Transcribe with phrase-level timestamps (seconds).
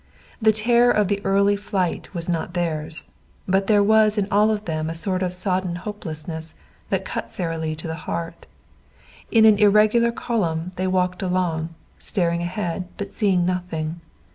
[0.41, 3.11] The terror of the early flight was not theirs,
[3.47, 6.55] but there was in all of them a sort of sodden hopelessness
[6.89, 8.47] that cut Sara Lee to the heart.
[9.29, 14.01] In an irregular column they walked along, staring ahead but seeing nothing.